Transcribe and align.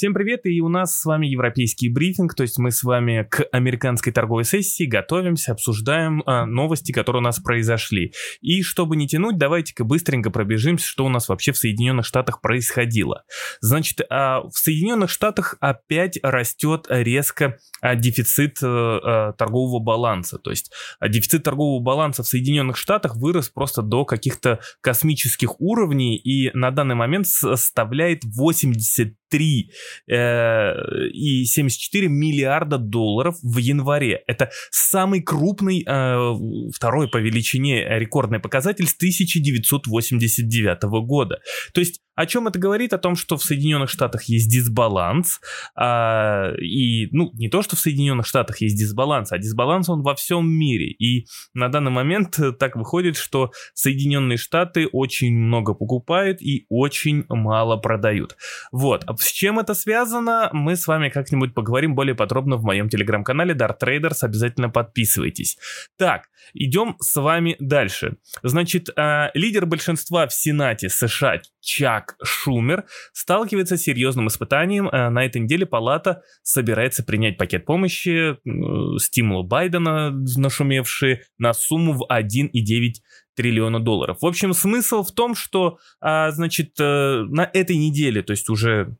Всем 0.00 0.14
привет, 0.14 0.46
и 0.46 0.62
у 0.62 0.70
нас 0.70 0.98
с 0.98 1.04
вами 1.04 1.26
европейский 1.26 1.90
брифинг, 1.90 2.34
то 2.34 2.42
есть 2.42 2.56
мы 2.56 2.70
с 2.70 2.82
вами 2.82 3.26
к 3.30 3.46
американской 3.52 4.14
торговой 4.14 4.44
сессии 4.44 4.84
готовимся, 4.84 5.52
обсуждаем 5.52 6.22
а, 6.24 6.46
новости, 6.46 6.90
которые 6.90 7.20
у 7.20 7.22
нас 7.22 7.38
произошли. 7.38 8.14
И 8.40 8.62
чтобы 8.62 8.96
не 8.96 9.06
тянуть, 9.06 9.36
давайте-ка 9.36 9.84
быстренько 9.84 10.30
пробежимся, 10.30 10.86
что 10.86 11.04
у 11.04 11.10
нас 11.10 11.28
вообще 11.28 11.52
в 11.52 11.58
Соединенных 11.58 12.06
Штатах 12.06 12.40
происходило. 12.40 13.24
Значит, 13.60 14.00
а, 14.08 14.40
в 14.40 14.54
Соединенных 14.54 15.10
Штатах 15.10 15.58
опять 15.60 16.18
растет 16.22 16.86
резко 16.88 17.58
а, 17.82 17.94
дефицит 17.94 18.56
а, 18.62 19.00
а, 19.04 19.32
торгового 19.34 19.84
баланса, 19.84 20.38
то 20.38 20.48
есть 20.48 20.72
а, 20.98 21.08
дефицит 21.08 21.42
торгового 21.42 21.82
баланса 21.82 22.22
в 22.22 22.26
Соединенных 22.26 22.78
Штатах 22.78 23.16
вырос 23.16 23.50
просто 23.50 23.82
до 23.82 24.06
каких-то 24.06 24.60
космических 24.80 25.60
уровней 25.60 26.16
и 26.16 26.50
на 26.56 26.70
данный 26.70 26.94
момент 26.94 27.26
составляет 27.26 28.24
80 28.24 29.19
3 29.30 29.70
э, 30.08 31.08
и 31.12 31.44
74 31.44 32.08
миллиарда 32.08 32.78
долларов 32.78 33.36
в 33.42 33.58
январе. 33.58 34.22
Это 34.26 34.50
самый 34.70 35.22
крупный, 35.22 35.84
э, 35.86 36.70
второй 36.74 37.08
по 37.08 37.18
величине 37.18 37.86
рекордный 37.98 38.40
показатель 38.40 38.86
с 38.86 38.94
1989 38.94 40.82
года. 41.06 41.40
То 41.72 41.80
есть 41.80 42.00
о 42.20 42.26
чем 42.26 42.46
это 42.46 42.58
говорит? 42.58 42.92
О 42.92 42.98
том, 42.98 43.16
что 43.16 43.38
в 43.38 43.42
Соединенных 43.42 43.88
Штатах 43.88 44.24
есть 44.24 44.50
дисбаланс. 44.50 45.40
А, 45.74 46.52
и, 46.60 47.08
ну, 47.12 47.30
не 47.32 47.48
то, 47.48 47.62
что 47.62 47.76
в 47.76 47.80
Соединенных 47.80 48.26
Штатах 48.26 48.60
есть 48.60 48.76
дисбаланс, 48.76 49.32
а 49.32 49.38
дисбаланс 49.38 49.88
он 49.88 50.02
во 50.02 50.14
всем 50.14 50.46
мире. 50.46 50.90
И 50.90 51.26
на 51.54 51.70
данный 51.70 51.90
момент 51.90 52.38
так 52.58 52.76
выходит, 52.76 53.16
что 53.16 53.52
Соединенные 53.72 54.36
Штаты 54.36 54.86
очень 54.86 55.32
много 55.32 55.72
покупают 55.72 56.42
и 56.42 56.66
очень 56.68 57.24
мало 57.30 57.78
продают. 57.78 58.36
Вот. 58.70 59.04
С 59.20 59.30
чем 59.32 59.58
это 59.58 59.74
связано, 59.74 60.48
мы 60.52 60.76
с 60.76 60.86
вами 60.86 61.10
как-нибудь 61.10 61.52
поговорим 61.52 61.94
более 61.94 62.14
подробно 62.14 62.56
в 62.56 62.64
моем 62.64 62.88
телеграм-канале 62.88 63.52
Dart 63.52 63.76
Traders. 63.78 64.22
Обязательно 64.22 64.70
подписывайтесь. 64.70 65.58
Так, 65.98 66.28
идем 66.54 66.96
с 67.00 67.20
вами 67.20 67.54
дальше. 67.60 68.16
Значит, 68.42 68.88
а, 68.96 69.30
лидер 69.34 69.66
большинства 69.66 70.26
в 70.26 70.32
Сенате 70.32 70.88
США 70.88 71.42
Чак 71.60 72.16
Шумер 72.24 72.86
сталкивается 73.12 73.76
с 73.76 73.82
серьезным 73.82 74.28
испытанием. 74.28 74.88
Э, 74.88 75.10
на 75.10 75.26
этой 75.26 75.42
неделе 75.42 75.66
палата 75.66 76.22
собирается 76.42 77.04
принять 77.04 77.36
пакет 77.36 77.66
помощи, 77.66 78.32
э, 78.32 78.98
стимул 78.98 79.44
Байдена, 79.44 80.10
нашумевший, 80.10 81.20
на 81.36 81.52
сумму 81.52 81.92
в 81.92 82.06
1,9 82.08 83.02
триллиона 83.36 83.80
долларов. 83.80 84.18
В 84.22 84.26
общем, 84.26 84.54
смысл 84.54 85.02
в 85.02 85.12
том, 85.12 85.34
что, 85.34 85.78
а, 86.00 86.30
значит, 86.30 86.72
э, 86.80 87.24
на 87.28 87.48
этой 87.52 87.76
неделе, 87.76 88.22
то 88.22 88.32
есть 88.32 88.48
уже 88.48 88.96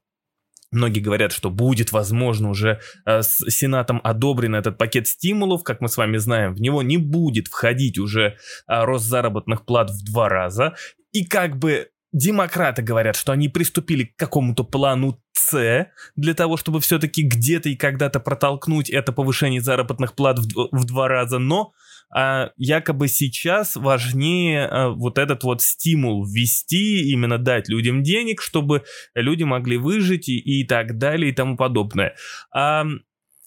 Многие 0.72 1.00
говорят, 1.00 1.32
что 1.32 1.50
будет, 1.50 1.90
возможно, 1.90 2.48
уже 2.48 2.80
э, 3.04 3.22
с 3.22 3.38
Сенатом 3.50 4.00
одобрен 4.04 4.54
этот 4.54 4.78
пакет 4.78 5.08
стимулов. 5.08 5.64
Как 5.64 5.80
мы 5.80 5.88
с 5.88 5.96
вами 5.96 6.16
знаем, 6.18 6.54
в 6.54 6.60
него 6.60 6.82
не 6.82 6.96
будет 6.96 7.48
входить 7.48 7.98
уже 7.98 8.36
э, 8.68 8.84
рост 8.84 9.06
заработных 9.06 9.64
плат 9.64 9.90
в 9.90 10.04
два 10.04 10.28
раза. 10.28 10.74
И 11.12 11.24
как 11.24 11.58
бы 11.58 11.88
демократы 12.12 12.82
говорят, 12.82 13.16
что 13.16 13.32
они 13.32 13.48
приступили 13.48 14.04
к 14.04 14.16
какому-то 14.16 14.62
плану 14.62 15.20
С 15.50 15.86
для 16.16 16.34
того, 16.34 16.56
чтобы 16.56 16.80
все-таки 16.80 17.22
где-то 17.22 17.68
и 17.68 17.76
когда-то 17.76 18.20
протолкнуть 18.20 18.90
это 18.90 19.12
повышение 19.12 19.60
заработных 19.60 20.14
плат 20.14 20.38
в, 20.38 20.68
в 20.70 20.84
два 20.84 21.08
раза, 21.08 21.38
но 21.38 21.72
а, 22.12 22.50
якобы 22.56 23.08
сейчас 23.08 23.76
важнее 23.76 24.66
а, 24.66 24.88
вот 24.90 25.18
этот 25.18 25.44
вот 25.44 25.62
стимул 25.62 26.24
ввести, 26.24 27.10
именно 27.10 27.38
дать 27.38 27.68
людям 27.68 28.02
денег, 28.02 28.42
чтобы 28.42 28.82
люди 29.14 29.44
могли 29.44 29.76
выжить 29.76 30.28
и, 30.28 30.38
и 30.38 30.66
так 30.66 30.98
далее 30.98 31.30
и 31.30 31.34
тому 31.34 31.56
подобное. 31.56 32.14
А, 32.54 32.84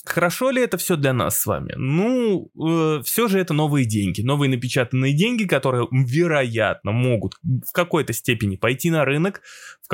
Хорошо 0.05 0.49
ли 0.49 0.61
это 0.61 0.77
все 0.77 0.97
для 0.97 1.13
нас 1.13 1.39
с 1.39 1.45
вами? 1.45 1.75
Ну, 1.77 2.51
э, 2.61 3.01
все 3.05 3.29
же 3.29 3.39
это 3.39 3.53
новые 3.53 3.85
деньги, 3.85 4.21
новые 4.21 4.49
напечатанные 4.49 5.13
деньги, 5.13 5.45
которые, 5.45 5.87
вероятно, 5.91 6.91
могут 6.91 7.35
в 7.41 7.71
какой-то 7.71 8.11
степени 8.11 8.57
пойти 8.57 8.91
на 8.91 9.05
рынок, 9.05 9.41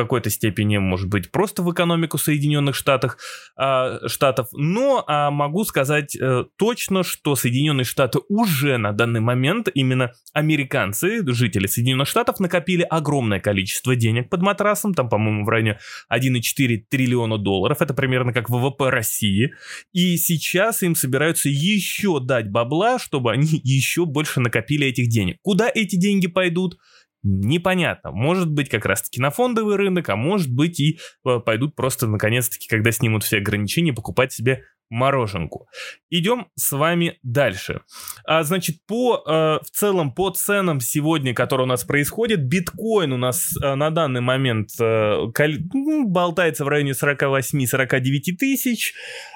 какой-то 0.04 0.30
степени, 0.30 0.78
может 0.78 1.10
быть, 1.10 1.32
просто 1.32 1.64
в 1.64 1.72
экономику 1.72 2.18
Соединенных 2.18 2.76
Штатов, 2.76 3.18
э, 3.58 4.08
Штатов. 4.08 4.48
Но 4.54 5.04
э, 5.08 5.30
могу 5.30 5.64
сказать 5.66 6.16
э, 6.16 6.46
точно, 6.58 7.04
что 7.04 7.36
Соединенные 7.36 7.86
Штаты 7.86 8.20
уже 8.30 8.78
на 8.78 8.92
данный 8.94 9.20
момент, 9.20 9.70
именно 9.74 10.12
американцы, 10.34 11.22
жители 11.34 11.68
Соединенных 11.68 12.08
Штатов, 12.08 12.40
накопили 12.40 12.84
огромное 12.84 13.40
количество 13.40 13.96
денег 13.96 14.30
под 14.30 14.42
матрасом, 14.42 14.94
там, 14.94 15.10
по-моему, 15.10 15.46
в 15.46 15.50
районе 15.50 15.80
1,4 16.12 16.86
триллиона 16.90 17.38
долларов, 17.38 17.82
это 17.82 17.94
примерно 17.94 18.34
как 18.34 18.50
ВВП 18.50 18.90
России, 18.90 19.52
и 19.94 20.18
сейчас 20.18 20.84
им 20.84 20.96
собираются 20.96 21.50
еще 21.50 22.20
дать 22.20 22.50
бабла, 22.50 23.00
чтобы 23.00 23.32
они 23.32 23.48
еще 23.64 24.06
больше 24.06 24.40
накопили 24.40 24.88
этих 24.88 25.10
денег. 25.10 25.38
Куда 25.42 25.70
эти 25.74 25.96
деньги 25.96 26.28
пойдут? 26.28 26.78
Непонятно. 27.22 28.12
Может 28.12 28.50
быть, 28.50 28.70
как 28.70 28.86
раз-таки 28.86 29.22
на 29.22 29.30
фондовый 29.30 29.76
рынок, 29.76 30.08
а 30.10 30.16
может 30.16 30.54
быть 30.54 30.80
и 30.80 31.00
э, 31.26 31.40
пойдут 31.40 31.76
просто, 31.76 32.08
наконец-таки, 32.08 32.68
когда 32.68 32.92
снимут 32.92 33.24
все 33.24 33.38
ограничения, 33.38 33.92
покупать 33.94 34.32
себе 34.32 34.64
мороженку. 34.90 35.68
Идем 36.10 36.48
с 36.56 36.72
вами 36.72 37.20
дальше. 37.22 37.82
А, 38.26 38.44
значит, 38.44 38.78
по, 38.88 39.24
э, 39.26 39.64
в 39.64 39.70
целом 39.72 40.14
по 40.14 40.32
ценам 40.32 40.80
сегодня, 40.80 41.34
которые 41.34 41.66
у 41.66 41.68
нас 41.68 41.84
происходят, 41.84 42.42
биткоин 42.42 43.14
у 43.14 43.18
нас 43.18 43.56
э, 43.62 43.76
на 43.76 43.92
данный 43.92 44.22
момент 44.22 44.70
э, 44.80 45.28
ну, 45.74 46.08
болтается 46.08 46.66
в 46.66 46.68
районе 46.68 46.92
48-49 46.92 48.38
тысяч, 48.40 48.94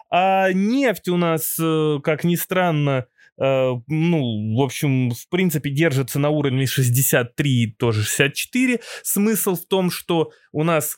а 0.09 0.51
нефть 0.51 1.09
у 1.09 1.17
нас, 1.17 1.57
э, 1.59 1.99
как 2.03 2.23
ни 2.23 2.35
странно, 2.35 3.05
ну, 3.37 4.55
в 4.55 4.61
общем, 4.61 5.09
в 5.09 5.27
принципе, 5.29 5.71
держится 5.71 6.19
на 6.19 6.29
уровне 6.29 6.67
63, 6.67 7.75
тоже 7.79 8.03
64. 8.03 8.79
Смысл 9.01 9.55
в 9.55 9.65
том, 9.65 9.89
что 9.89 10.31
у 10.51 10.63
нас 10.63 10.97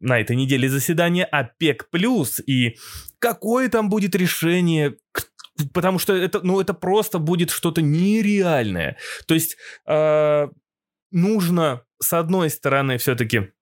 на 0.00 0.20
этой 0.20 0.36
неделе 0.36 0.68
заседание 0.68 1.24
ОПЕК+, 1.24 1.88
и 2.46 2.76
какое 3.18 3.68
там 3.68 3.88
будет 3.88 4.14
решение, 4.14 4.96
потому 5.72 5.98
что 5.98 6.14
это, 6.14 6.40
ну, 6.42 6.60
это 6.60 6.74
просто 6.74 7.18
будет 7.18 7.50
что-то 7.50 7.82
нереальное. 7.82 8.96
То 9.26 9.34
есть 9.34 9.56
э, 9.86 10.48
нужно, 11.10 11.82
с 12.00 12.12
одной 12.12 12.50
стороны, 12.50 12.98
все-таки 12.98 13.52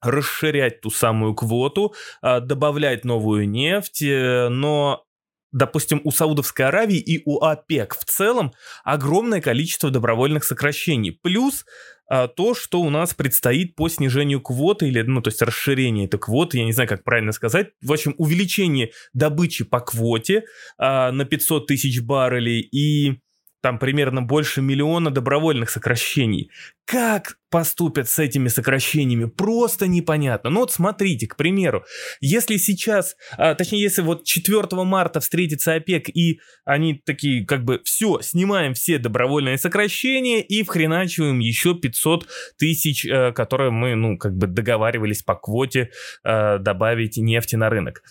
расширять 0.00 0.80
ту 0.80 0.90
самую 0.90 1.34
квоту, 1.34 1.94
э, 2.22 2.40
добавлять 2.40 3.04
новую 3.04 3.48
нефть, 3.48 4.02
э, 4.02 4.48
но 4.48 5.04
допустим, 5.52 6.00
у 6.04 6.10
Саудовской 6.10 6.66
Аравии 6.66 6.98
и 6.98 7.22
у 7.24 7.42
ОПЕК 7.42 7.96
в 7.96 8.04
целом 8.04 8.52
огромное 8.84 9.40
количество 9.40 9.90
добровольных 9.90 10.44
сокращений. 10.44 11.12
Плюс 11.12 11.64
а, 12.08 12.28
то, 12.28 12.54
что 12.54 12.80
у 12.80 12.90
нас 12.90 13.14
предстоит 13.14 13.76
по 13.76 13.88
снижению 13.88 14.40
квоты, 14.40 14.88
или, 14.88 15.02
ну, 15.02 15.22
то 15.22 15.28
есть 15.28 15.42
расширение 15.42 16.06
этой 16.06 16.18
квоты, 16.18 16.58
я 16.58 16.64
не 16.64 16.72
знаю, 16.72 16.88
как 16.88 17.04
правильно 17.04 17.32
сказать, 17.32 17.70
в 17.80 17.92
общем, 17.92 18.14
увеличение 18.18 18.90
добычи 19.12 19.64
по 19.64 19.80
квоте 19.80 20.44
а, 20.76 21.12
на 21.12 21.24
500 21.24 21.68
тысяч 21.68 22.02
баррелей 22.02 22.60
и 22.60 23.20
там 23.62 23.78
примерно 23.78 24.22
больше 24.22 24.62
миллиона 24.62 25.10
добровольных 25.10 25.70
сокращений. 25.70 26.50
Как 26.84 27.36
поступят 27.50 28.08
с 28.08 28.18
этими 28.18 28.48
сокращениями, 28.48 29.26
просто 29.26 29.86
непонятно. 29.86 30.50
Ну 30.50 30.60
вот 30.60 30.72
смотрите, 30.72 31.26
к 31.26 31.36
примеру, 31.36 31.84
если 32.20 32.56
сейчас, 32.56 33.16
а, 33.36 33.54
точнее, 33.54 33.80
если 33.82 34.02
вот 34.02 34.24
4 34.24 34.84
марта 34.84 35.20
встретится 35.20 35.74
ОПЕК, 35.74 36.08
и 36.08 36.40
они 36.64 36.94
такие, 36.94 37.44
как 37.44 37.64
бы, 37.64 37.80
все, 37.84 38.20
снимаем 38.22 38.74
все 38.74 38.98
добровольные 38.98 39.58
сокращения 39.58 40.40
и 40.40 40.62
вхреначиваем 40.62 41.38
еще 41.38 41.74
500 41.74 42.26
тысяч, 42.58 43.06
а, 43.06 43.32
которые 43.32 43.70
мы, 43.70 43.94
ну, 43.94 44.16
как 44.16 44.36
бы 44.36 44.46
договаривались 44.46 45.22
по 45.22 45.34
квоте 45.34 45.90
а, 46.24 46.58
добавить 46.58 47.16
нефти 47.18 47.56
на 47.56 47.68
рынок 47.70 48.02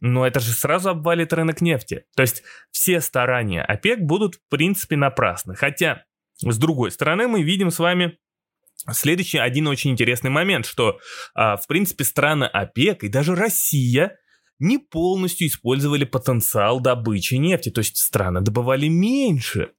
но 0.00 0.26
это 0.26 0.40
же 0.40 0.52
сразу 0.52 0.90
обвалит 0.90 1.32
рынок 1.32 1.60
нефти. 1.60 2.04
То 2.14 2.22
есть 2.22 2.42
все 2.70 3.00
старания 3.00 3.62
ОПЕК 3.62 4.00
будут 4.00 4.36
в 4.36 4.48
принципе 4.48 4.96
напрасны. 4.96 5.54
Хотя, 5.54 6.04
с 6.40 6.58
другой 6.58 6.90
стороны, 6.90 7.26
мы 7.26 7.42
видим 7.42 7.70
с 7.70 7.78
вами 7.78 8.18
следующий 8.90 9.38
один 9.38 9.66
очень 9.66 9.90
интересный 9.90 10.30
момент, 10.30 10.66
что 10.66 10.98
а, 11.34 11.56
в 11.56 11.66
принципе 11.66 12.04
страны 12.04 12.44
ОПЕК 12.44 13.04
и 13.04 13.08
даже 13.08 13.34
Россия 13.34 14.16
не 14.58 14.78
полностью 14.78 15.48
использовали 15.48 16.04
потенциал 16.04 16.80
добычи 16.80 17.34
нефти. 17.34 17.70
То 17.70 17.80
есть 17.80 17.96
страны 17.96 18.42
добывали 18.42 18.88
меньше. 18.88 19.72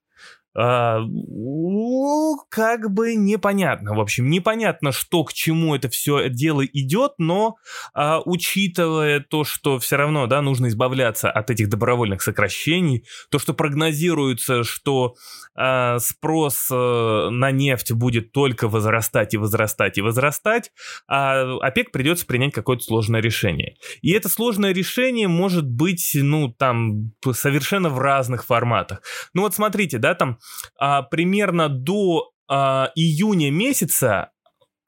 Ну, 0.53 2.37
как 2.49 2.91
бы 2.91 3.15
непонятно. 3.15 3.95
В 3.95 3.99
общем, 3.99 4.29
непонятно, 4.29 4.91
что 4.91 5.23
к 5.23 5.33
чему 5.33 5.75
это 5.75 5.89
все 5.89 6.29
дело 6.29 6.65
идет, 6.65 7.13
но 7.17 7.55
а, 7.93 8.21
учитывая 8.25 9.19
то, 9.21 9.43
что 9.43 9.79
все 9.79 9.95
равно, 9.95 10.27
да, 10.27 10.41
нужно 10.41 10.67
избавляться 10.67 11.31
от 11.31 11.49
этих 11.49 11.69
добровольных 11.69 12.21
сокращений, 12.21 13.05
то, 13.29 13.39
что 13.39 13.53
прогнозируется, 13.53 14.63
что 14.63 15.15
а, 15.55 15.99
спрос 15.99 16.69
а, 16.71 17.29
на 17.29 17.51
нефть 17.51 17.91
будет 17.93 18.31
только 18.31 18.67
возрастать 18.67 19.33
и 19.33 19.37
возрастать 19.37 19.97
и 19.97 20.01
возрастать, 20.01 20.71
а 21.07 21.57
ОПЕК 21.59 21.91
придется 21.91 22.25
принять 22.25 22.53
какое-то 22.53 22.83
сложное 22.83 23.21
решение. 23.21 23.75
И 24.01 24.11
это 24.11 24.29
сложное 24.29 24.73
решение 24.73 25.27
может 25.27 25.67
быть, 25.67 26.11
ну, 26.13 26.49
там, 26.49 27.11
совершенно 27.31 27.89
в 27.89 27.99
разных 27.99 28.45
форматах. 28.45 29.01
Ну 29.33 29.43
вот 29.43 29.53
смотрите, 29.53 29.97
да, 29.97 30.15
там 30.15 30.37
а, 30.77 31.01
примерно 31.03 31.69
до 31.69 32.31
а, 32.47 32.91
июня 32.95 33.51
месяца 33.51 34.31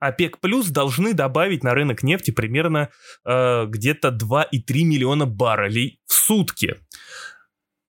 ОПЕК 0.03 0.39
плюс 0.39 0.67
должны 0.67 1.13
добавить 1.13 1.63
на 1.63 1.73
рынок 1.73 2.03
нефти 2.03 2.31
примерно 2.31 2.89
э, 3.25 3.65
где-то 3.67 4.09
2,3 4.09 4.83
миллиона 4.83 5.25
баррелей 5.25 6.01
в 6.07 6.13
сутки. 6.13 6.75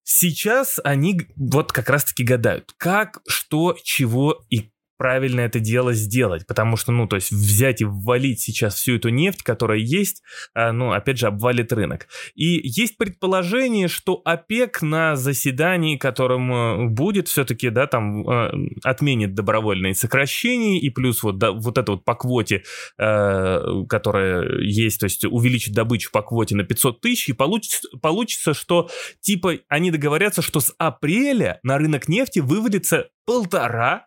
Сейчас 0.04 0.78
они 0.84 1.22
вот 1.34 1.72
как 1.72 1.88
раз-таки 1.88 2.22
гадают, 2.22 2.72
как, 2.76 3.20
что, 3.26 3.76
чего 3.82 4.44
и 4.48 4.70
правильно 5.04 5.40
это 5.40 5.60
дело 5.60 5.92
сделать, 5.92 6.46
потому 6.46 6.78
что, 6.78 6.90
ну, 6.90 7.06
то 7.06 7.16
есть 7.16 7.30
взять 7.30 7.82
и 7.82 7.84
ввалить 7.84 8.40
сейчас 8.40 8.76
всю 8.76 8.94
эту 8.94 9.10
нефть, 9.10 9.42
которая 9.42 9.76
есть, 9.76 10.22
а, 10.54 10.72
ну, 10.72 10.92
опять 10.92 11.18
же, 11.18 11.26
обвалит 11.26 11.74
рынок. 11.74 12.08
И 12.34 12.66
есть 12.66 12.96
предположение, 12.96 13.88
что 13.88 14.22
ОПЕК 14.24 14.80
на 14.80 15.14
заседании, 15.14 15.98
которым 15.98 16.50
э, 16.50 16.88
будет 16.88 17.28
все-таки, 17.28 17.68
да, 17.68 17.86
там 17.86 18.26
э, 18.26 18.52
отменит 18.82 19.34
добровольные 19.34 19.94
сокращения 19.94 20.80
и 20.80 20.88
плюс 20.88 21.22
вот, 21.22 21.36
да, 21.36 21.52
вот 21.52 21.76
это 21.76 21.92
вот 21.92 22.04
по 22.06 22.14
квоте, 22.14 22.64
э, 22.98 23.60
которая 23.86 24.58
есть, 24.62 25.00
то 25.00 25.04
есть 25.04 25.26
увеличит 25.26 25.74
добычу 25.74 26.10
по 26.12 26.22
квоте 26.22 26.56
на 26.56 26.64
500 26.64 27.02
тысяч, 27.02 27.28
и 27.28 27.34
получится, 27.34 27.86
получится, 28.00 28.54
что 28.54 28.88
типа 29.20 29.56
они 29.68 29.90
договорятся, 29.90 30.40
что 30.40 30.60
с 30.60 30.74
апреля 30.78 31.60
на 31.62 31.76
рынок 31.76 32.08
нефти 32.08 32.38
вывалится 32.38 33.10
полтора 33.26 34.06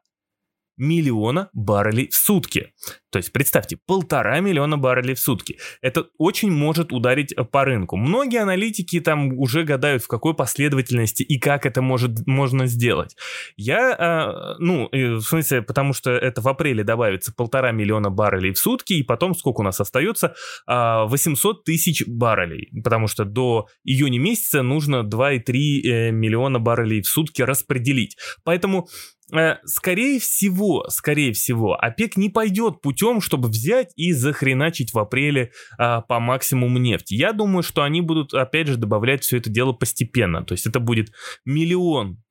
миллиона 0.78 1.50
баррелей 1.54 2.10
в 2.10 2.16
сутки. 2.16 2.74
То 3.12 3.20
есть 3.20 3.32
представьте, 3.32 3.78
полтора 3.86 4.40
миллиона 4.40 4.78
баррелей 4.78 5.16
в 5.16 5.20
сутки. 5.20 5.58
Это 5.82 6.08
очень 6.18 6.52
может 6.52 6.92
ударить 6.92 7.34
э, 7.34 7.44
по 7.44 7.66
рынку. 7.66 7.98
Многие 7.98 8.42
аналитики 8.42 9.00
там 9.00 9.38
уже 9.38 9.64
гадают, 9.64 10.04
в 10.04 10.08
какой 10.08 10.36
последовательности 10.36 11.24
и 11.24 11.40
как 11.40 11.66
это 11.66 11.82
может, 11.82 12.26
можно 12.28 12.68
сделать. 12.68 13.16
Я, 13.56 13.96
э, 13.98 14.56
ну, 14.60 14.90
в 14.92 15.22
смысле, 15.22 15.62
потому 15.62 15.94
что 15.94 16.12
это 16.12 16.42
в 16.42 16.48
апреле 16.48 16.84
добавится 16.84 17.34
полтора 17.34 17.72
миллиона 17.72 18.10
баррелей 18.10 18.54
в 18.54 18.58
сутки, 18.58 18.94
и 18.94 19.04
потом 19.04 19.36
сколько 19.36 19.62
у 19.62 19.64
нас 19.64 19.80
остается? 19.80 20.36
Э, 20.68 20.78
а, 20.78 21.06
800 21.06 21.64
тысяч 21.64 22.04
баррелей, 22.08 22.70
потому 22.84 23.08
что 23.08 23.26
до 23.26 23.68
июня 23.84 24.20
месяца 24.20 24.62
нужно 24.62 25.04
2,3 25.04 25.82
э, 25.84 26.12
миллиона 26.12 26.60
баррелей 26.60 27.02
в 27.02 27.08
сутки 27.08 27.42
распределить. 27.42 28.16
Поэтому 28.44 28.88
скорее 29.66 30.20
всего, 30.20 30.88
скорее 30.90 31.34
всего, 31.34 31.76
ОПЕК 31.76 32.18
не 32.18 32.30
пойдет 32.30 32.82
путем, 32.82 33.20
чтобы 33.22 33.50
взять 33.50 33.92
и 33.96 34.14
захреначить 34.14 34.94
в 34.94 35.00
апреле 35.00 35.52
а, 35.78 36.02
по 36.02 36.20
максимуму 36.20 36.78
нефти. 36.80 37.14
Я 37.14 37.34
думаю, 37.34 37.64
что 37.64 37.84
они 37.84 38.02
будут, 38.02 38.34
опять 38.34 38.68
же, 38.68 38.78
добавлять 38.78 39.24
все 39.24 39.38
это 39.38 39.50
дело 39.50 39.74
постепенно. 39.74 40.44
То 40.44 40.54
есть 40.54 40.66
это 40.66 40.80
будет 40.80 41.12
миллион 41.46 42.22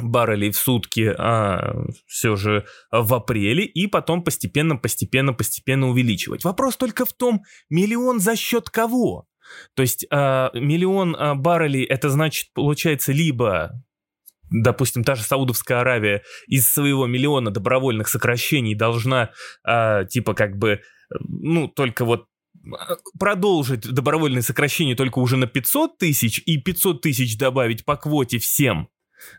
баррелей 0.00 0.50
в 0.50 0.56
сутки 0.56 1.14
а, 1.16 1.74
все 2.06 2.36
же 2.36 2.66
в 2.90 3.14
апреле 3.14 3.64
и 3.64 3.86
потом 3.86 4.24
постепенно, 4.24 4.76
постепенно, 4.76 5.32
постепенно 5.32 5.88
увеличивать. 5.88 6.44
Вопрос 6.44 6.76
только 6.76 7.04
в 7.04 7.12
том, 7.12 7.42
миллион 7.70 8.18
за 8.18 8.36
счет 8.36 8.70
кого? 8.70 9.26
То 9.74 9.82
есть 9.82 10.06
а, 10.10 10.50
миллион 10.54 11.14
а, 11.16 11.34
баррелей 11.34 11.84
это 11.84 12.08
значит 12.08 12.52
получается 12.54 13.12
либо 13.12 13.80
допустим, 14.62 15.04
та 15.04 15.14
же 15.14 15.22
Саудовская 15.22 15.80
Аравия 15.80 16.22
из 16.46 16.70
своего 16.70 17.06
миллиона 17.06 17.50
добровольных 17.50 18.08
сокращений 18.08 18.74
должна, 18.74 19.30
э, 19.66 20.06
типа, 20.08 20.34
как 20.34 20.56
бы, 20.56 20.80
ну, 21.20 21.68
только 21.68 22.04
вот 22.04 22.26
а, 22.72 22.96
продолжить 23.18 23.80
добровольные 23.82 24.42
сокращения 24.42 24.94
только 24.94 25.18
уже 25.18 25.36
на 25.36 25.46
500 25.46 25.98
тысяч 25.98 26.40
и 26.46 26.58
500 26.58 27.02
тысяч 27.02 27.36
добавить 27.36 27.84
по 27.84 27.96
квоте 27.96 28.38
всем 28.38 28.88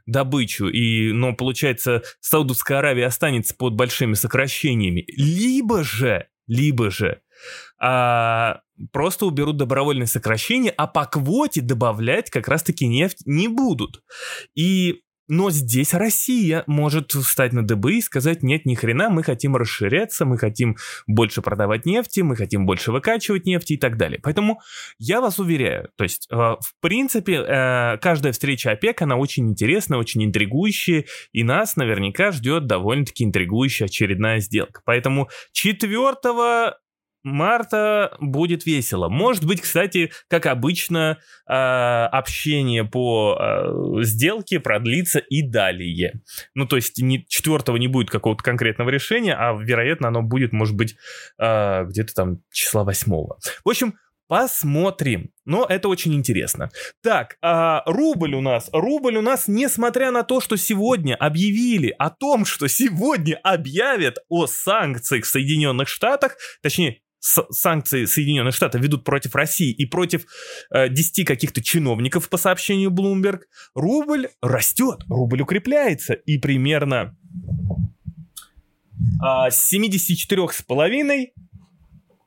добычу, 0.05 0.67
и, 0.67 1.11
но 1.11 1.33
получается, 1.33 2.01
Саудовская 2.19 2.79
Аравия 2.79 3.05
останется 3.05 3.55
под 3.55 3.75
большими 3.75 4.15
сокращениями. 4.15 5.05
Либо 5.15 5.83
же, 5.83 6.27
либо 6.47 6.89
же, 6.89 7.21
а, 7.79 8.61
просто 8.91 9.25
уберут 9.25 9.57
добровольное 9.57 10.07
сокращение, 10.07 10.73
а 10.75 10.87
по 10.87 11.05
квоте 11.05 11.61
добавлять 11.61 12.29
как 12.29 12.47
раз-таки 12.47 12.87
нефть 12.87 13.21
не 13.25 13.47
будут. 13.47 14.01
И 14.55 15.01
но 15.27 15.49
здесь 15.49 15.93
Россия 15.93 16.63
может 16.67 17.11
встать 17.11 17.53
на 17.53 17.65
дыбы 17.65 17.95
и 17.95 18.01
сказать, 18.01 18.43
нет, 18.43 18.65
ни 18.65 18.75
хрена, 18.75 19.09
мы 19.09 19.23
хотим 19.23 19.55
расширяться, 19.55 20.25
мы 20.25 20.37
хотим 20.37 20.77
больше 21.07 21.41
продавать 21.41 21.85
нефти, 21.85 22.21
мы 22.21 22.35
хотим 22.35 22.65
больше 22.65 22.91
выкачивать 22.91 23.45
нефти 23.45 23.73
и 23.73 23.77
так 23.77 23.97
далее. 23.97 24.19
Поэтому 24.21 24.61
я 24.99 25.21
вас 25.21 25.39
уверяю, 25.39 25.89
то 25.95 26.03
есть, 26.03 26.27
э, 26.31 26.35
в 26.35 26.73
принципе, 26.81 27.35
э, 27.35 27.97
каждая 27.97 28.33
встреча 28.33 28.71
ОПЕК, 28.71 29.01
она 29.01 29.15
очень 29.15 29.49
интересная, 29.49 29.99
очень 29.99 30.23
интригующая, 30.23 31.05
и 31.31 31.43
нас 31.43 31.75
наверняка 31.75 32.31
ждет 32.31 32.67
довольно-таки 32.67 33.23
интригующая 33.23 33.87
очередная 33.87 34.39
сделка. 34.39 34.81
Поэтому 34.85 35.29
4 35.53 36.15
марта 37.25 38.15
будет 38.21 38.65
весело. 38.65 39.09
Может 39.09 39.45
быть, 39.45 39.59
кстати, 39.59 40.11
как 40.29 40.45
обычно, 40.45 41.17
э, 41.49 41.53
общение 41.53 42.85
по 42.85 43.37
э, 43.37 44.03
сделке 44.03 44.59
продлится 44.59 45.19
и 45.19 45.41
далее. 45.41 46.21
Ну, 46.53 46.67
то 46.67 46.75
есть 46.75 47.01
не, 47.01 47.25
четвертого 47.27 47.77
не 47.77 47.87
будет 47.87 48.09
какого-то 48.09 48.43
конкретного 48.43 48.89
решения, 48.89 49.33
а, 49.33 49.53
вероятно, 49.53 50.09
оно 50.09 50.21
будет, 50.21 50.53
может 50.53 50.75
быть, 50.75 50.95
э, 51.39 51.85
где-то 51.85 52.13
там 52.13 52.37
числа 52.51 52.83
восьмого. 52.83 53.37
В 53.63 53.69
общем, 53.69 53.95
Посмотрим. 54.27 55.29
Но 55.45 55.65
это 55.69 55.87
очень 55.87 56.15
интересно. 56.15 56.71
Так, 57.03 57.37
а 57.43 57.83
рубль 57.85 58.33
у 58.33 58.41
нас. 58.41 58.69
Рубль 58.73 59.17
у 59.17 59.21
нас, 59.21 59.47
несмотря 59.47 60.09
на 60.09 60.23
то, 60.23 60.41
что 60.41 60.57
сегодня 60.57 61.15
объявили 61.15 61.93
о 61.99 62.09
том, 62.09 62.45
что 62.45 62.67
сегодня 62.67 63.39
объявят 63.43 64.17
о 64.27 64.47
санкциях 64.47 65.25
в 65.25 65.27
Соединенных 65.27 65.87
Штатах, 65.87 66.37
точнее, 66.63 67.01
санкции 67.49 68.05
Соединенных 68.05 68.55
Штатов 68.55 68.81
ведут 68.81 69.03
против 69.03 69.35
России 69.35 69.71
и 69.71 69.85
против 69.85 70.25
э, 70.71 70.89
10 70.89 71.25
каких-то 71.25 71.61
чиновников 71.61 72.29
по 72.29 72.37
сообщению 72.37 72.91
Bloomberg, 72.91 73.41
рубль 73.73 74.27
растет, 74.41 75.03
рубль 75.09 75.41
укрепляется 75.41 76.13
и 76.13 76.37
примерно 76.37 77.15
э, 79.23 79.49
с 79.49 79.73
74,5 79.73 81.27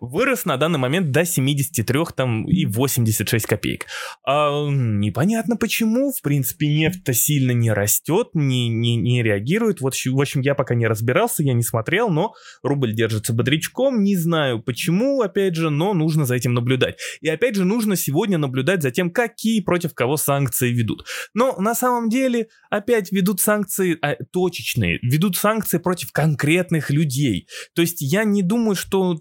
вырос 0.00 0.44
на 0.44 0.56
данный 0.56 0.78
момент 0.78 1.10
до 1.10 1.24
73 1.24 1.98
там, 2.14 2.46
и 2.48 2.66
86 2.66 3.46
копеек. 3.46 3.86
А, 4.24 4.68
непонятно 4.70 5.56
почему, 5.56 6.12
в 6.12 6.22
принципе, 6.22 6.68
нефть-то 6.68 7.12
сильно 7.12 7.52
не 7.52 7.72
растет, 7.72 8.28
не, 8.34 8.68
не, 8.68 8.96
не 8.96 9.22
реагирует. 9.22 9.80
Вот, 9.80 9.94
в 9.94 10.20
общем, 10.20 10.40
я 10.40 10.54
пока 10.54 10.74
не 10.74 10.86
разбирался, 10.86 11.42
я 11.42 11.52
не 11.52 11.62
смотрел, 11.62 12.10
но 12.10 12.32
рубль 12.62 12.94
держится 12.94 13.32
бодрячком, 13.32 14.02
не 14.02 14.16
знаю 14.16 14.62
почему, 14.62 15.22
опять 15.22 15.54
же, 15.54 15.70
но 15.70 15.94
нужно 15.94 16.26
за 16.26 16.34
этим 16.34 16.54
наблюдать. 16.54 16.98
И 17.20 17.28
опять 17.28 17.54
же, 17.54 17.64
нужно 17.64 17.96
сегодня 17.96 18.38
наблюдать 18.38 18.82
за 18.82 18.90
тем, 18.90 19.10
какие 19.10 19.60
против 19.60 19.94
кого 19.94 20.16
санкции 20.16 20.70
ведут. 20.70 21.06
Но 21.34 21.56
на 21.58 21.74
самом 21.74 22.08
деле, 22.08 22.48
опять 22.70 23.10
ведут 23.12 23.40
санкции 23.40 23.98
а, 24.02 24.16
точечные, 24.32 24.98
ведут 25.02 25.36
санкции 25.36 25.78
против 25.78 26.12
конкретных 26.12 26.90
людей. 26.90 27.48
То 27.74 27.82
есть 27.82 28.00
я 28.00 28.24
не 28.24 28.42
думаю, 28.42 28.74
что 28.74 29.20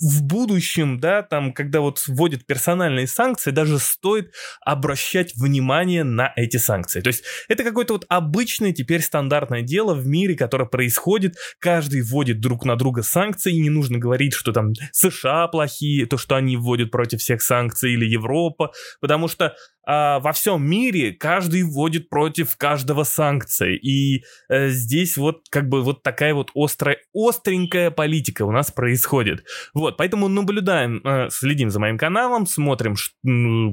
в 0.00 0.22
будущем, 0.22 1.00
да, 1.00 1.22
там, 1.22 1.52
когда 1.52 1.80
вот 1.80 2.02
вводят 2.06 2.46
персональные 2.46 3.06
санкции, 3.06 3.50
даже 3.50 3.78
стоит 3.78 4.32
обращать 4.64 5.34
внимание 5.36 6.04
на 6.04 6.32
эти 6.36 6.56
санкции. 6.56 7.00
То 7.00 7.08
есть 7.08 7.24
это 7.48 7.64
какое-то 7.64 7.94
вот 7.94 8.06
обычное 8.08 8.72
теперь 8.72 9.02
стандартное 9.02 9.62
дело 9.62 9.94
в 9.94 10.06
мире, 10.06 10.36
которое 10.36 10.66
происходит. 10.66 11.36
Каждый 11.58 12.02
вводит 12.02 12.40
друг 12.40 12.64
на 12.64 12.76
друга 12.76 13.02
санкции, 13.02 13.54
и 13.54 13.60
не 13.60 13.70
нужно 13.70 13.98
говорить, 13.98 14.34
что 14.34 14.52
там 14.52 14.72
США 14.92 15.48
плохие, 15.48 16.06
то, 16.06 16.16
что 16.16 16.36
они 16.36 16.56
вводят 16.56 16.90
против 16.90 17.20
всех 17.20 17.42
санкций, 17.42 17.92
или 17.92 18.06
Европа, 18.06 18.72
потому 19.00 19.28
что 19.28 19.54
а, 19.88 20.20
во 20.20 20.32
всем 20.34 20.68
мире 20.68 21.12
каждый 21.12 21.62
вводит 21.62 22.10
против 22.10 22.58
каждого 22.58 23.04
санкции. 23.04 23.74
И 23.74 24.22
а, 24.50 24.68
здесь 24.68 25.16
вот 25.16 25.44
как 25.50 25.70
бы 25.70 25.82
вот 25.82 26.02
такая 26.02 26.34
вот 26.34 26.50
острая, 26.54 26.98
остренькая 27.14 27.90
политика 27.90 28.42
у 28.42 28.52
нас 28.52 28.70
происходит. 28.70 29.44
Вот, 29.72 29.96
поэтому 29.96 30.28
наблюдаем, 30.28 31.00
а, 31.04 31.30
следим 31.30 31.70
за 31.70 31.80
моим 31.80 31.96
каналом, 31.96 32.46
смотрим, 32.46 32.96
ш, 32.96 33.12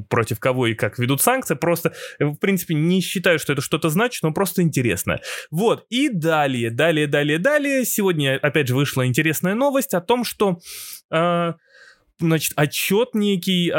против 0.10 0.40
кого 0.40 0.68
и 0.68 0.74
как 0.74 0.98
ведут 1.00 1.22
санкции. 1.22 1.56
Просто, 1.56 1.94
в 2.20 2.36
принципе, 2.36 2.76
не 2.76 3.02
считаю, 3.02 3.38
что 3.38 3.52
это 3.52 3.62
что-то 3.62 3.90
значит, 3.90 4.24
но 4.24 4.32
просто 4.32 4.62
интересно. 4.62 5.20
Вот, 5.52 5.86
и 5.90 6.08
далее, 6.08 6.70
далее, 6.70 7.08
далее, 7.08 7.40
далее. 7.40 7.84
Сегодня, 7.84 8.40
опять 8.42 8.70
же, 8.70 8.76
вышла 8.76 9.06
интересная 9.06 9.54
новость 9.54 9.94
о 9.94 10.00
том, 10.00 10.24
что... 10.24 10.60
А, 11.12 11.56
значит, 12.20 12.54
отчет 12.56 13.14
некий 13.14 13.70
э, 13.70 13.74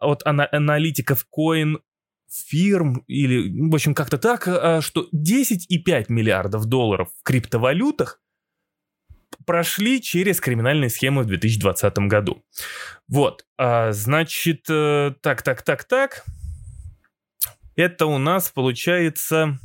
от 0.00 0.22
ана- 0.26 0.48
аналитиков 0.50 1.26
Coin 1.36 1.78
фирм 2.30 3.04
или, 3.06 3.68
в 3.70 3.74
общем, 3.74 3.94
как-то 3.94 4.18
так, 4.18 4.48
э, 4.48 4.80
что 4.80 5.08
10,5 5.12 6.06
миллиардов 6.08 6.66
долларов 6.66 7.10
в 7.20 7.22
криптовалютах 7.22 8.20
прошли 9.46 10.00
через 10.00 10.40
криминальные 10.40 10.90
схемы 10.90 11.22
в 11.22 11.26
2020 11.26 11.98
году. 12.08 12.44
Вот, 13.08 13.44
а, 13.58 13.92
значит, 13.92 14.64
э, 14.68 15.14
так, 15.20 15.42
так, 15.42 15.62
так, 15.62 15.84
так. 15.84 16.24
Это 17.76 18.06
у 18.06 18.18
нас 18.18 18.50
получается 18.50 19.58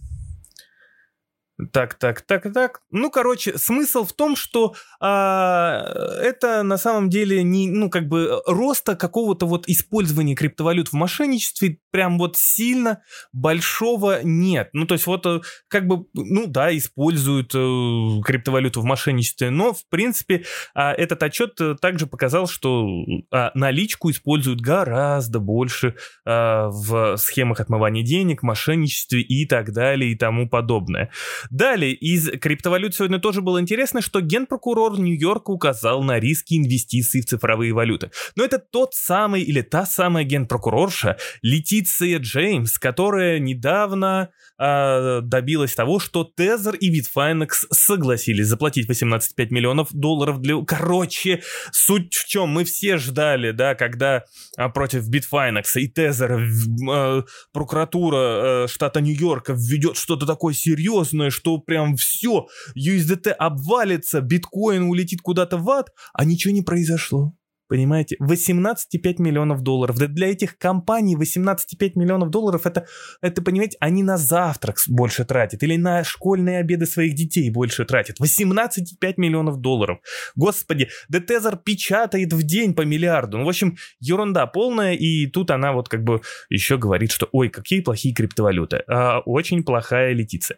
так, 1.73 1.95
так, 1.95 2.21
так, 2.21 2.53
так. 2.53 2.81
Ну, 2.89 3.11
короче, 3.11 3.57
смысл 3.57 4.05
в 4.05 4.13
том, 4.13 4.35
что 4.35 4.75
а, 5.01 5.83
это 6.21 6.63
на 6.63 6.77
самом 6.77 7.09
деле 7.09 7.43
не, 7.43 7.69
ну, 7.69 7.89
как 7.89 8.07
бы 8.07 8.41
роста 8.45 8.95
какого-то 8.95 9.45
вот 9.45 9.67
использования 9.67 10.35
криптовалют 10.35 10.89
в 10.89 10.93
мошенничестве 10.93 11.79
прям 11.91 12.17
вот 12.17 12.37
сильно 12.37 13.01
большого 13.33 14.21
нет. 14.23 14.69
Ну, 14.73 14.85
то 14.85 14.93
есть 14.93 15.05
вот 15.07 15.25
э, 15.25 15.41
как 15.67 15.87
бы, 15.87 16.05
ну 16.13 16.47
да, 16.47 16.75
используют 16.75 17.53
э, 17.53 18.21
криптовалюту 18.23 18.81
в 18.81 18.85
мошенничестве, 18.85 19.49
но 19.49 19.73
в 19.73 19.85
принципе 19.89 20.45
а, 20.73 20.93
этот 20.93 21.23
отчет 21.23 21.59
э, 21.59 21.75
также 21.75 22.07
показал, 22.07 22.47
что 22.47 22.87
а, 23.31 23.51
наличку 23.53 24.11
используют 24.11 24.61
гораздо 24.61 25.39
больше 25.39 25.95
а, 26.25 26.69
в 26.69 27.17
схемах 27.17 27.59
отмывания 27.59 28.03
денег, 28.03 28.43
мошенничестве 28.43 29.21
и 29.21 29.45
так 29.45 29.73
далее 29.73 30.11
и 30.11 30.15
тому 30.15 30.47
подобное. 30.47 31.09
Далее, 31.49 31.93
из 31.93 32.29
криптовалют 32.39 32.95
сегодня 32.95 33.19
тоже 33.19 33.41
было 33.41 33.59
интересно, 33.59 34.01
что 34.01 34.21
генпрокурор 34.21 34.99
Нью-Йорка 34.99 35.49
указал 35.49 36.03
на 36.03 36.19
риски 36.19 36.55
инвестиций 36.55 37.21
в 37.21 37.25
цифровые 37.25 37.73
валюты. 37.73 38.11
Но 38.35 38.43
это 38.43 38.59
тот 38.59 38.93
самый 38.93 39.41
или 39.41 39.61
та 39.61 39.85
самая 39.85 40.23
генпрокурорша 40.23 41.17
Летиция 41.41 42.19
Джеймс, 42.19 42.77
которая 42.77 43.39
недавно 43.39 44.29
э, 44.59 45.21
добилась 45.21 45.73
того, 45.73 45.99
что 45.99 46.23
Тезер 46.23 46.75
и 46.75 46.99
Bitfinex 46.99 47.49
согласились 47.71 48.47
заплатить 48.47 48.89
18,5 48.89 49.47
миллионов 49.49 49.87
долларов 49.91 50.41
для... 50.41 50.55
Короче, 50.65 51.41
суть 51.71 52.13
в 52.13 52.27
чем? 52.27 52.49
Мы 52.49 52.63
все 52.63 52.97
ждали, 52.97 53.51
да, 53.51 53.75
когда 53.75 54.23
а, 54.57 54.69
против 54.69 55.09
Bitfinex 55.09 55.63
и 55.75 55.87
Тезера 55.87 56.39
э, 56.39 57.23
прокуратура 57.53 58.65
э, 58.65 58.67
штата 58.67 59.01
Нью-Йорка 59.01 59.53
введет 59.53 59.97
что-то 59.97 60.25
такое 60.25 60.53
серьезное, 60.53 61.29
что 61.39 61.58
прям 61.58 61.96
все, 61.96 62.48
USDT 62.77 63.31
обвалится, 63.31 64.22
биткоин 64.22 64.84
улетит 64.84 65.22
куда-то 65.22 65.58
в 65.58 65.69
ад, 65.69 65.91
а 66.13 66.25
ничего 66.25 66.53
не 66.53 66.62
произошло. 66.62 67.34
Понимаете? 67.69 68.17
18,5 68.19 69.22
миллионов 69.22 69.62
долларов. 69.62 69.96
Для 69.96 70.31
этих 70.31 70.58
компаний 70.58 71.15
18,5 71.15 71.91
миллионов 71.96 72.31
долларов 72.31 72.65
это, 72.65 72.88
это, 73.22 73.43
понимаете, 73.43 73.77
они 73.79 74.01
на 74.01 74.17
завтрак 74.17 74.77
больше 74.88 75.24
тратят 75.24 75.62
или 75.62 75.77
на 75.77 76.03
школьные 76.03 76.58
обеды 76.58 76.88
своих 76.88 77.13
детей 77.13 77.51
больше 77.51 77.86
тратят. 77.86 78.19
18,5 78.19 79.13
миллионов 79.17 79.62
долларов. 79.62 80.00
Господи, 80.36 80.89
да 81.10 81.19
Тезер 81.19 81.58
печатает 81.58 82.34
в 82.34 82.41
день 82.41 82.74
по 82.74 82.81
миллиарду. 82.81 83.38
Ну, 83.38 83.46
в 83.46 83.50
общем, 83.50 83.77
ерунда 84.00 84.48
полная, 84.48 84.96
и 84.96 85.27
тут 85.27 85.51
она 85.51 85.72
вот 85.72 85.89
как 85.89 86.03
бы 86.03 86.22
еще 86.50 86.77
говорит, 86.77 87.12
что 87.12 87.29
ой, 87.31 87.50
какие 87.50 87.81
плохие 87.81 88.15
криптовалюты. 88.15 88.81
А, 88.88 89.19
очень 89.19 89.63
плохая 89.63 90.13
Летиция. 90.13 90.58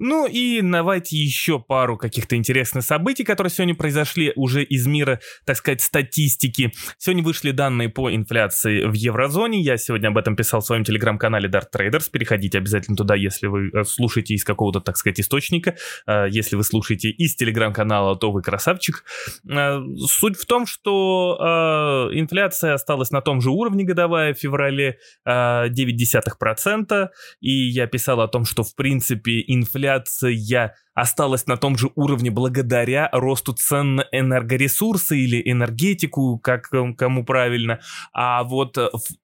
Ну 0.00 0.26
и 0.26 0.60
давайте 0.62 1.16
еще 1.16 1.58
пару 1.58 1.96
каких-то 1.96 2.36
интересных 2.36 2.84
событий, 2.84 3.24
которые 3.24 3.50
сегодня 3.50 3.74
произошли 3.74 4.32
уже 4.36 4.62
из 4.62 4.86
мира, 4.86 5.20
так 5.44 5.56
сказать, 5.56 5.80
статистики. 5.80 6.72
Сегодня 6.98 7.24
вышли 7.24 7.50
данные 7.50 7.88
по 7.88 8.14
инфляции 8.14 8.84
в 8.84 8.92
еврозоне. 8.92 9.60
Я 9.60 9.76
сегодня 9.76 10.08
об 10.08 10.18
этом 10.18 10.36
писал 10.36 10.60
в 10.60 10.66
своем 10.66 10.84
телеграм-канале 10.84 11.48
Dart 11.48 11.66
Traders. 11.74 12.10
Переходите 12.10 12.58
обязательно 12.58 12.96
туда, 12.96 13.14
если 13.16 13.46
вы 13.46 13.70
э, 13.70 13.84
слушаете 13.84 14.34
из 14.34 14.44
какого-то, 14.44 14.80
так 14.80 14.96
сказать, 14.96 15.18
источника. 15.20 15.74
Э, 16.06 16.26
если 16.30 16.56
вы 16.56 16.62
слушаете 16.64 17.10
из 17.10 17.34
телеграм-канала, 17.34 18.16
то 18.16 18.30
вы 18.30 18.42
красавчик. 18.42 19.04
Э, 19.50 19.80
суть 20.06 20.36
в 20.38 20.46
том, 20.46 20.66
что 20.66 22.08
инфляция 22.12 22.74
осталась 22.74 23.10
на 23.10 23.20
том 23.20 23.40
же 23.40 23.50
уровне 23.50 23.84
годовая 23.84 24.34
в 24.34 24.38
феврале 24.38 24.98
0,9%. 25.26 27.08
И 27.40 27.50
я 27.50 27.86
писал 27.86 28.20
о 28.20 28.28
том, 28.28 28.44
что, 28.44 28.62
в 28.62 28.74
принципе, 28.74 29.42
инфляция 29.46 29.87
инфляция 29.88 30.74
осталась 30.94 31.46
на 31.46 31.56
том 31.56 31.78
же 31.78 31.90
уровне 31.94 32.30
благодаря 32.30 33.08
росту 33.12 33.52
цен 33.52 33.96
на 33.96 34.04
энергоресурсы 34.10 35.16
или 35.18 35.40
энергетику, 35.50 36.38
как 36.38 36.68
кому 36.96 37.24
правильно, 37.24 37.80
а 38.12 38.42
вот 38.42 38.76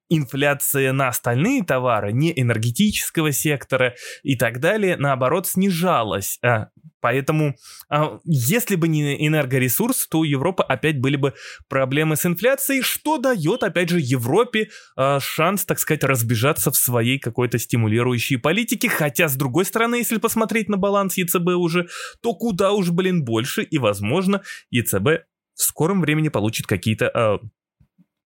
инфляция 0.09 0.93
на 0.93 1.09
остальные 1.09 1.63
товары, 1.63 2.13
не 2.13 2.31
энергетического 2.39 3.31
сектора 3.31 3.95
и 4.23 4.35
так 4.35 4.59
далее, 4.59 4.95
наоборот, 4.97 5.47
снижалась. 5.47 6.39
А, 6.43 6.69
поэтому, 7.05 7.55
а, 7.87 8.19
если 8.23 8.75
бы 8.75 8.87
не 8.87 9.27
энергоресурс, 9.27 10.07
то 10.07 10.19
у 10.21 10.23
Европы 10.23 10.63
опять 10.63 10.99
были 10.99 11.17
бы 11.17 11.35
проблемы 11.69 12.15
с 12.15 12.25
инфляцией, 12.25 12.81
что 12.81 13.19
дает, 13.19 13.61
опять 13.61 13.89
же, 13.89 13.99
Европе 13.99 14.69
а, 14.95 15.19
шанс, 15.19 15.65
так 15.65 15.77
сказать, 15.77 16.03
разбежаться 16.03 16.71
в 16.71 16.75
своей 16.75 17.19
какой-то 17.19 17.59
стимулирующей 17.59 18.39
политике. 18.39 18.89
Хотя, 18.89 19.27
с 19.27 19.35
другой 19.35 19.65
стороны, 19.65 19.97
если 19.97 20.17
посмотреть 20.17 20.67
на 20.67 20.77
баланс 20.77 21.15
ЕЦБ 21.15 21.49
уже, 21.49 21.89
то 22.23 22.33
куда 22.33 22.71
уж, 22.71 22.89
блин, 22.89 23.23
больше, 23.23 23.61
и, 23.61 23.77
возможно, 23.77 24.41
ЕЦБ 24.71 25.27
в 25.53 25.61
скором 25.61 26.01
времени 26.01 26.29
получит 26.29 26.65
какие-то 26.65 27.39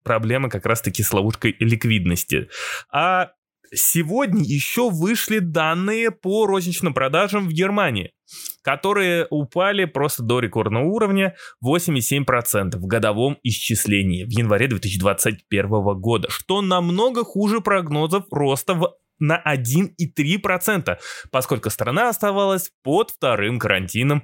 проблемы 0.03 0.49
как 0.49 0.65
раз-таки 0.65 1.03
с 1.03 1.11
ловушкой 1.11 1.57
ликвидности. 1.59 2.47
А 2.93 3.31
сегодня 3.73 4.41
еще 4.41 4.89
вышли 4.89 5.39
данные 5.39 6.11
по 6.11 6.47
розничным 6.47 6.93
продажам 6.93 7.49
в 7.49 7.51
Германии, 7.51 8.13
которые 8.61 9.27
упали 9.29 9.85
просто 9.85 10.23
до 10.23 10.39
рекордного 10.39 10.85
уровня 10.85 11.35
8,7% 11.63 12.77
в 12.77 12.85
годовом 12.85 13.37
исчислении 13.43 14.23
в 14.23 14.29
январе 14.29 14.67
2021 14.67 15.69
года, 15.99 16.29
что 16.29 16.61
намного 16.61 17.23
хуже 17.23 17.61
прогнозов 17.61 18.25
роста 18.31 18.73
в 18.73 18.93
на 19.19 19.41
1,3%, 19.45 20.97
поскольку 21.31 21.69
страна 21.69 22.09
оставалась 22.09 22.71
под 22.83 23.11
вторым 23.11 23.59
карантином, 23.59 24.23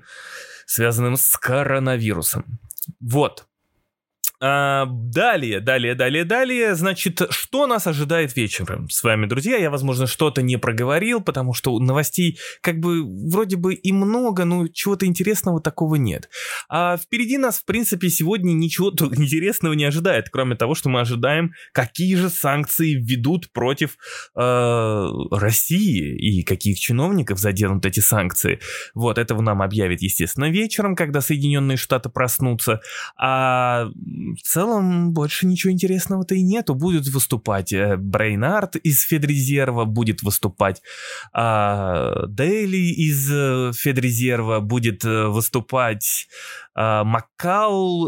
связанным 0.65 1.17
с 1.17 1.37
коронавирусом. 1.37 2.59
Вот. 3.01 3.45
А, 4.41 4.85
далее, 4.85 5.59
далее, 5.59 5.95
далее, 5.95 6.25
далее. 6.25 6.75
Значит, 6.75 7.21
что 7.29 7.67
нас 7.67 7.87
ожидает 7.87 8.35
вечером 8.35 8.89
с 8.89 9.03
вами, 9.03 9.25
друзья? 9.25 9.57
Я, 9.57 9.69
возможно, 9.69 10.07
что-то 10.07 10.41
не 10.41 10.57
проговорил, 10.57 11.21
потому 11.21 11.53
что 11.53 11.77
новостей 11.79 12.37
как 12.61 12.79
бы 12.79 13.03
вроде 13.29 13.55
бы 13.55 13.73
и 13.73 13.91
много, 13.91 14.45
но 14.45 14.67
чего-то 14.67 15.05
интересного 15.05 15.61
такого 15.61 15.95
нет. 15.95 16.29
А 16.69 16.97
впереди 16.97 17.37
нас, 17.37 17.59
в 17.59 17.65
принципе, 17.65 18.09
сегодня 18.09 18.51
ничего 18.53 18.89
интересного 18.89 19.73
не 19.73 19.85
ожидает, 19.85 20.29
кроме 20.29 20.55
того, 20.55 20.75
что 20.75 20.89
мы 20.89 21.01
ожидаем, 21.01 21.53
какие 21.71 22.15
же 22.15 22.29
санкции 22.29 22.93
введут 22.93 23.51
против 23.51 23.97
э, 24.35 25.09
России 25.31 26.15
и 26.17 26.43
каких 26.43 26.79
чиновников 26.79 27.39
заденут 27.39 27.85
эти 27.85 27.99
санкции. 27.99 28.59
Вот, 28.93 29.17
этого 29.17 29.41
нам 29.41 29.61
объявят, 29.61 30.01
естественно, 30.01 30.49
вечером, 30.49 30.95
когда 30.95 31.21
Соединенные 31.21 31.77
Штаты 31.77 32.09
проснутся. 32.09 32.81
А 33.17 33.87
в 34.33 34.41
целом 34.41 35.13
больше 35.13 35.45
ничего 35.45 35.71
интересного-то 35.71 36.35
и 36.35 36.41
нету. 36.41 36.75
Будет 36.75 37.07
выступать 37.07 37.73
э, 37.73 37.97
Брейнард 37.97 38.75
из 38.77 39.01
Федрезерва, 39.03 39.85
будет 39.85 40.21
выступать 40.23 40.81
а, 41.33 42.25
Дейли 42.27 42.77
из 42.77 43.29
э, 43.31 43.71
Федрезерва, 43.73 44.59
будет 44.59 45.05
э, 45.05 45.27
выступать 45.27 46.27
а, 46.75 47.05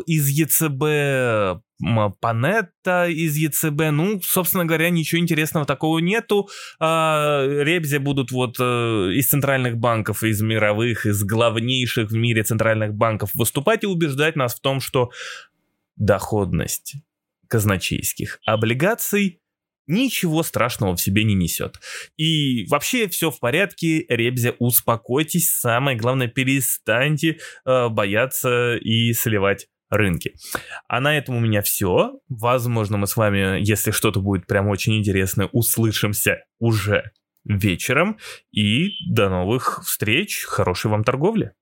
из 0.05 0.27
ЕЦБ, 0.29 1.61
Панетта 2.19 3.07
из 3.07 3.35
ЕЦБ. 3.35 3.91
Ну, 3.91 4.19
собственно 4.23 4.65
говоря, 4.65 4.89
ничего 4.89 5.21
интересного 5.21 5.65
такого 5.65 5.99
нету. 5.99 6.49
А, 6.79 7.45
Ребзе 7.45 7.99
будут 7.99 8.31
вот 8.31 8.59
из 8.59 9.29
центральных 9.29 9.77
банков, 9.77 10.23
из 10.23 10.41
мировых, 10.41 11.05
из 11.05 11.23
главнейших 11.23 12.09
в 12.09 12.15
мире 12.15 12.43
центральных 12.43 12.93
банков 12.93 13.29
выступать 13.35 13.83
и 13.83 13.87
убеждать 13.87 14.35
нас 14.35 14.55
в 14.55 14.59
том, 14.59 14.79
что 14.79 15.11
доходность 15.97 16.95
казначейских 17.47 18.39
облигаций 18.45 19.41
ничего 19.87 20.43
страшного 20.43 20.95
в 20.95 21.01
себе 21.01 21.23
не 21.23 21.33
несет. 21.33 21.79
И 22.17 22.65
вообще 22.67 23.07
все 23.07 23.31
в 23.31 23.39
порядке, 23.39 24.05
Ребзя, 24.09 24.53
успокойтесь, 24.59 25.51
самое 25.51 25.97
главное, 25.97 26.27
перестаньте 26.27 27.39
э, 27.65 27.87
бояться 27.89 28.75
и 28.75 29.13
сливать 29.13 29.67
рынки. 29.89 30.33
А 30.87 30.99
на 30.99 31.17
этом 31.17 31.37
у 31.37 31.39
меня 31.39 31.61
все. 31.61 32.19
Возможно, 32.27 32.97
мы 32.97 33.07
с 33.07 33.15
вами, 33.15 33.61
если 33.61 33.91
что-то 33.91 34.19
будет 34.19 34.45
прям 34.45 34.67
очень 34.67 34.97
интересное, 34.97 35.47
услышимся 35.53 36.43
уже 36.59 37.11
вечером. 37.45 38.17
И 38.51 38.89
до 39.09 39.29
новых 39.29 39.83
встреч. 39.85 40.43
Хорошей 40.43 40.91
вам 40.91 41.03
торговли. 41.03 41.53